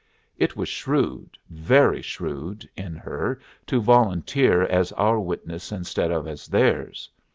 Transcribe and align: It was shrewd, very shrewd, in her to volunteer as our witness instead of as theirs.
It 0.39 0.55
was 0.57 0.67
shrewd, 0.67 1.37
very 1.47 2.01
shrewd, 2.01 2.67
in 2.75 2.95
her 2.95 3.39
to 3.67 3.79
volunteer 3.79 4.63
as 4.63 4.91
our 4.93 5.19
witness 5.19 5.71
instead 5.71 6.09
of 6.11 6.25
as 6.27 6.47
theirs. 6.47 7.07